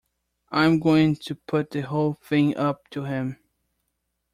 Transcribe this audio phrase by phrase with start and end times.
[0.49, 3.37] I'm going to put the whole thing up to him.